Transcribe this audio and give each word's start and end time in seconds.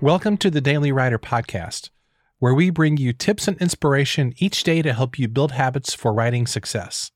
Welcome 0.00 0.36
to 0.38 0.50
the 0.52 0.60
Daily 0.60 0.92
Writer 0.92 1.18
Podcast, 1.18 1.90
where 2.38 2.54
we 2.54 2.70
bring 2.70 2.98
you 2.98 3.12
tips 3.12 3.48
and 3.48 3.60
inspiration 3.60 4.32
each 4.36 4.62
day 4.62 4.80
to 4.80 4.92
help 4.92 5.18
you 5.18 5.26
build 5.26 5.50
habits 5.50 5.92
for 5.92 6.12
writing 6.14 6.46
success. 6.46 7.10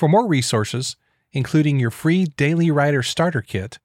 For 0.00 0.08
more 0.08 0.26
resources, 0.26 0.96
including 1.30 1.78
your 1.78 1.92
free 1.92 2.24
Daily 2.24 2.72
Writer 2.72 3.04
Starter 3.04 3.40
Kit, 3.40 3.78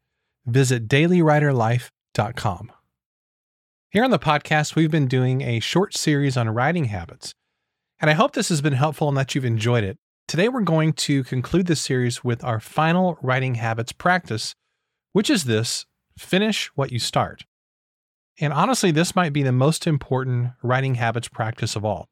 visit 0.47 0.87
dailywriterlife.com. 0.87 2.71
Here 3.91 4.03
on 4.03 4.09
the 4.09 4.17
podcast, 4.17 4.73
we've 4.73 4.89
been 4.89 5.07
doing 5.07 5.41
a 5.41 5.59
short 5.59 5.95
series 5.95 6.35
on 6.35 6.49
writing 6.49 6.85
habits, 6.85 7.35
and 8.01 8.09
I 8.09 8.13
hope 8.13 8.33
this 8.33 8.49
has 8.49 8.61
been 8.61 8.73
helpful 8.73 9.09
and 9.09 9.15
that 9.15 9.35
you've 9.35 9.45
enjoyed 9.45 9.83
it. 9.83 9.99
Today, 10.27 10.49
we're 10.49 10.61
going 10.61 10.93
to 10.93 11.23
conclude 11.23 11.67
this 11.67 11.81
series 11.81 12.23
with 12.23 12.43
our 12.43 12.59
final 12.59 13.15
writing 13.21 13.55
habits 13.55 13.91
practice, 13.91 14.55
which 15.11 15.29
is 15.29 15.43
this 15.43 15.85
finish 16.17 16.71
what 16.73 16.91
you 16.91 16.97
start. 16.97 17.43
And 18.39 18.51
honestly, 18.51 18.91
this 18.91 19.15
might 19.15 19.33
be 19.33 19.43
the 19.43 19.51
most 19.51 19.85
important 19.85 20.51
writing 20.61 20.95
habits 20.95 21.27
practice 21.27 21.75
of 21.75 21.85
all. 21.85 22.07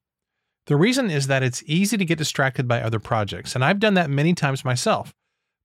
The 0.67 0.75
reason 0.75 1.09
is 1.09 1.27
that 1.27 1.44
it's 1.44 1.63
easy 1.66 1.97
to 1.97 2.05
get 2.05 2.20
distracted 2.20 2.67
by 2.67 2.81
other 2.81 2.99
projects, 2.99 3.55
and 3.55 3.66
I've 3.66 3.80
done 3.80 3.95
that 3.95 4.09
many 4.09 4.34
times 4.34 4.63
myself. 4.63 5.13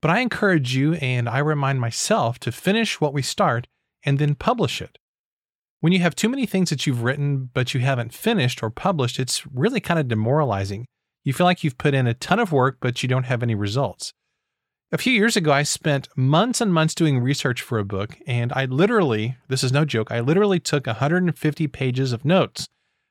But 0.01 0.11
I 0.11 0.21
encourage 0.21 0.75
you 0.75 0.95
and 0.95 1.29
I 1.29 1.39
remind 1.39 1.81
myself 1.81 2.39
to 2.41 2.53
finish 2.53 3.01
what 3.01 3.13
we 3.13 3.23
start 3.23 3.67
and 4.05 4.19
then 4.19 4.35
publish 4.35 4.81
it. 4.81 4.99
When 5.81 5.93
you 5.93 5.99
have 6.01 6.15
too 6.15 6.29
many 6.29 6.47
things 6.47 6.71
that 6.71 6.87
you've 6.87 7.03
written 7.03 7.51
but 7.53 7.75
you 7.75 7.81
haven't 7.81 8.15
finished 8.15 8.63
or 8.63 8.71
published, 8.71 9.19
it's 9.19 9.47
really 9.47 9.81
kind 9.81 10.01
of 10.01 10.09
demoralizing. 10.09 10.87
You 11.25 11.33
feel 11.33 11.45
like 11.45 11.65
you've 11.65 11.79
put 11.79 11.95
in 11.95 12.07
a 12.07 12.15
ton 12.15 12.39
of 12.39 12.53
work 12.53 12.79
but 12.81 13.03
you 13.03 13.09
don't 13.09 13.25
have 13.25 13.43
any 13.43 13.55
results. 13.55 14.13
A 14.93 14.99
few 14.99 15.13
years 15.13 15.37
ago, 15.37 15.51
I 15.51 15.65
spent 15.65 16.09
months 16.17 16.61
and 16.61 16.73
months 16.73 16.95
doing 16.95 17.19
research 17.19 17.61
for 17.61 17.81
a 17.81 17.85
book, 17.85 18.17
and 18.25 18.53
I 18.53 18.67
literally, 18.67 19.37
this 19.49 19.65
is 19.65 19.73
no 19.73 19.85
joke, 19.85 20.13
I 20.13 20.21
literally 20.21 20.61
took 20.61 20.87
150 20.87 21.67
pages 21.67 22.13
of 22.13 22.25
notes. 22.25 22.69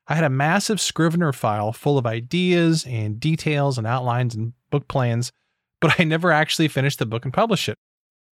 I 0.08 0.16
had 0.16 0.24
a 0.24 0.30
massive 0.30 0.80
Scrivener 0.80 1.34
file 1.34 1.74
full 1.74 1.98
of 1.98 2.06
ideas 2.06 2.86
and 2.86 3.20
details 3.20 3.78
and 3.78 3.86
outlines 3.86 4.36
and 4.36 4.54
book 4.70 4.88
plans, 4.88 5.34
but 5.82 6.00
I 6.00 6.06
never 6.06 6.32
actually 6.32 6.70
finished 6.70 7.00
the 7.00 7.06
book 7.06 7.26
and 7.26 7.34
published 7.34 7.68
it. 7.68 7.78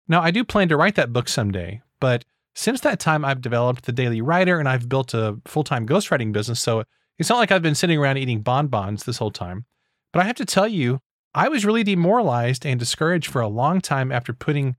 Now, 0.07 0.21
I 0.21 0.31
do 0.33 0.45
plan 0.45 0.69
to 0.69 0.77
write 0.77 0.97
that 0.97 1.15
book 1.15 1.27
someday, 1.27 1.81
but 1.99 2.27
since 2.55 2.81
that 2.83 3.01
time, 3.01 3.25
I've 3.25 3.41
developed 3.41 3.87
the 3.87 3.93
Daily 3.93 4.21
Writer 4.21 4.59
and 4.59 4.69
I've 4.69 4.89
built 4.89 5.15
a 5.15 5.39
full 5.47 5.65
time 5.65 5.87
ghostwriting 5.87 6.33
business, 6.33 6.61
so 6.61 6.85
it's 7.19 7.31
not 7.31 7.39
like 7.39 7.53
I've 7.53 7.63
been 7.63 7.75
sitting 7.75 7.99
around 7.99 8.19
eating 8.19 8.43
bonbons 8.43 9.05
this 9.05 9.17
whole 9.17 9.31
time. 9.31 9.65
But 10.13 10.21
I 10.21 10.27
have 10.27 10.37
to 10.37 10.45
tell 10.45 10.69
you, 10.69 11.01
I 11.35 11.49
was 11.49 11.65
really 11.65 11.85
demoralized 11.85 12.67
and 12.67 12.79
discouraged 12.79 13.31
for 13.31 13.41
a 13.41 13.49
long 13.49 13.81
time 13.81 14.11
after 14.11 14.33
putting 14.33 14.77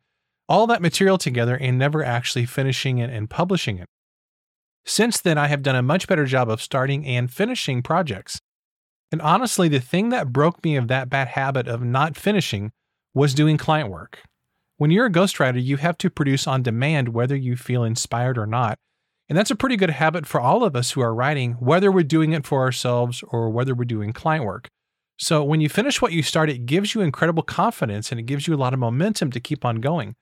all 0.50 0.68
that 0.68 0.82
material 0.82 1.18
together 1.18 1.56
and 1.56 1.78
never 1.78 2.04
actually 2.04 2.46
finishing 2.46 2.98
it 2.98 3.10
and 3.10 3.30
publishing 3.30 3.78
it. 3.78 3.88
Since 4.86 5.22
then, 5.22 5.38
I 5.38 5.48
have 5.48 5.64
done 5.64 5.76
a 5.76 5.82
much 5.82 6.08
better 6.08 6.26
job 6.26 6.50
of 6.50 6.62
starting 6.62 7.06
and 7.06 7.32
finishing 7.32 7.82
projects. 7.82 8.42
And 9.12 9.22
honestly, 9.22 9.70
the 9.70 9.80
thing 9.80 10.10
that 10.10 10.34
broke 10.34 10.64
me 10.64 10.76
of 10.76 10.88
that 10.90 11.10
bad 11.10 11.30
habit 11.30 11.68
of 11.68 11.84
not 11.84 12.18
finishing 12.18 12.72
was 13.14 13.34
doing 13.34 13.58
client 13.58 13.90
work. 13.90 14.24
When 14.78 14.92
you're 14.92 15.06
a 15.06 15.12
ghostwriter, 15.12 15.64
you 15.64 15.78
have 15.78 15.98
to 16.00 16.10
produce 16.10 16.48
on 16.48 16.64
demand 16.64 17.10
whether 17.10 17.36
you 17.36 17.56
feel 17.56 17.84
inspired 17.84 18.38
or 18.38 18.48
not. 18.48 18.78
And 19.30 19.38
that's 19.38 19.52
a 19.52 19.56
pretty 19.56 19.78
good 19.78 19.92
habit 19.92 20.26
for 20.26 20.42
all 20.42 20.64
of 20.64 20.76
us 20.76 20.92
who 20.92 21.02
are 21.02 21.16
writing, 21.16 21.54
whether 21.54 21.92
we're 21.92 22.04
doing 22.04 22.34
it 22.34 22.46
for 22.46 22.62
ourselves 22.62 23.24
or 23.28 23.50
whether 23.50 23.74
we're 23.74 23.86
doing 23.86 24.12
client 24.12 24.44
work. 24.44 24.68
So 25.22 25.44
when 25.44 25.62
you 25.62 25.70
finish 25.70 26.02
what 26.02 26.14
you 26.14 26.24
start, 26.24 26.50
it 26.50 26.66
gives 26.66 26.96
you 26.96 27.02
incredible 27.02 27.44
confidence 27.44 28.10
and 28.10 28.20
it 28.20 28.24
gives 28.24 28.48
you 28.48 28.56
a 28.56 28.58
lot 28.58 28.74
of 28.74 28.80
momentum 28.80 29.30
to 29.32 29.40
keep 29.40 29.64
on 29.64 29.76
going. 29.76 30.16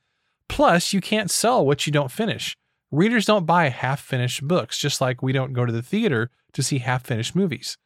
Plus, 0.49 0.91
you 0.91 0.99
can't 0.99 1.31
sell 1.31 1.65
what 1.65 1.87
you 1.87 1.93
don't 1.93 2.11
finish. 2.11 2.57
Readers 2.91 3.25
don't 3.25 3.45
buy 3.45 3.69
half 3.69 4.01
finished 4.01 4.45
books, 4.45 4.77
just 4.77 4.99
like 4.99 5.23
we 5.23 5.31
don't 5.31 5.53
go 5.53 5.65
to 5.65 5.71
the 5.71 5.81
theater 5.81 6.31
to 6.51 6.61
see 6.61 6.79
half 6.79 7.05
finished 7.05 7.33
movies. 7.33 7.77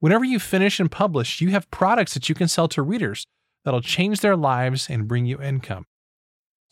Whenever 0.00 0.24
you 0.24 0.40
finish 0.40 0.80
and 0.80 0.90
publish, 0.90 1.40
you 1.40 1.50
have 1.50 1.70
products 1.70 2.14
that 2.14 2.28
you 2.28 2.34
can 2.34 2.48
sell 2.48 2.66
to 2.66 2.82
readers 2.82 3.28
that'll 3.64 3.80
change 3.80 4.18
their 4.18 4.36
lives 4.36 4.90
and 4.90 5.06
bring 5.06 5.24
you 5.24 5.40
income. 5.40 5.86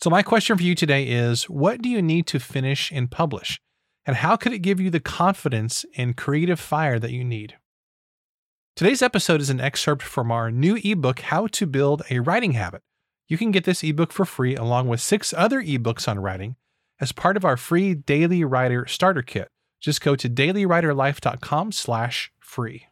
So, 0.03 0.10
my 0.10 0.22
question 0.22 0.56
for 0.56 0.65
you 0.65 0.75
today 0.75 1.04
is 1.04 1.49
what 1.49 1.81
do 1.81 1.88
you 1.88 2.03
need 2.03 2.27
to 2.28 2.41
finish 2.41 2.91
and 2.91 3.09
publish? 3.09 3.60
And 4.04 4.16
how 4.16 4.34
could 4.34 4.53
it 4.53 4.59
give 4.59 4.81
you 4.81 4.91
the 4.91 4.99
confidence 4.99 5.84
and 5.97 6.16
creative 6.16 6.59
fire 6.59 6.99
that 6.99 7.12
you 7.12 7.22
need? 7.22 7.59
Today's 8.76 9.02
episode 9.02 9.40
is 9.40 9.50
an 9.50 9.60
excerpt 9.60 10.02
from 10.02 10.32
our 10.32 10.50
new 10.50 10.80
ebook, 10.82 11.20
How 11.20 11.46
to 11.46 11.64
Build 11.64 12.02
a 12.10 12.18
Writing 12.18 12.54
Habit. 12.54 12.82
You 13.28 13.38
can 13.38 13.52
get 13.52 13.62
this 13.62 13.84
ebook 13.84 14.10
for 14.10 14.24
free 14.24 14.56
along 14.56 14.88
with 14.88 15.00
six 15.00 15.32
other 15.32 15.62
ebooks 15.62 16.08
on 16.08 16.18
writing 16.18 16.56
as 17.00 17.12
part 17.12 17.36
of 17.36 17.44
our 17.44 17.56
free 17.56 17.94
Daily 17.94 18.42
Writer 18.42 18.84
Starter 18.86 19.22
Kit. 19.22 19.46
Just 19.80 20.00
go 20.00 20.16
to 20.16 20.28
dailywriterlife.com 20.28 21.70
slash 21.70 22.32
free. 22.40 22.88